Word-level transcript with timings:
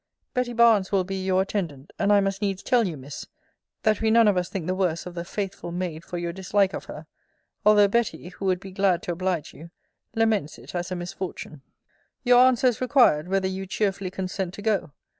Betty 0.33 0.53
Barnes 0.53 0.91
will 0.91 1.03
be 1.03 1.23
your 1.23 1.43
attendant: 1.43 1.93
and 1.99 2.11
I 2.11 2.21
must 2.21 2.41
needs 2.41 2.63
tell 2.63 2.87
you, 2.87 2.97
Miss, 2.97 3.27
that 3.83 4.01
we 4.01 4.09
none 4.09 4.27
of 4.27 4.35
us 4.35 4.49
think 4.49 4.65
the 4.65 4.73
worse 4.73 5.05
of 5.05 5.13
the 5.13 5.23
faithful 5.23 5.71
maid 5.71 6.03
for 6.03 6.17
your 6.17 6.33
dislike 6.33 6.73
of 6.73 6.85
her: 6.85 7.05
although 7.63 7.87
Betty, 7.87 8.29
who 8.29 8.45
would 8.45 8.59
be 8.59 8.71
glad 8.71 9.03
to 9.03 9.11
oblige 9.11 9.53
you, 9.53 9.69
laments 10.15 10.57
it 10.57 10.73
as 10.73 10.89
a 10.89 10.95
misfortune. 10.95 11.61
Your 12.23 12.43
answer 12.47 12.65
is 12.65 12.81
required, 12.81 13.27
whether 13.27 13.47
you 13.47 13.67
cheerfully 13.67 14.09
consent 14.09 14.55
to 14.55 14.63
go? 14.63 14.91